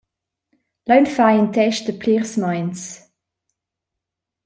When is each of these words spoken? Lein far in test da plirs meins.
Lein 0.87 1.05
far 1.15 1.33
in 1.39 1.49
test 1.55 1.83
da 1.87 1.93
plirs 2.01 2.33
meins. 2.43 2.81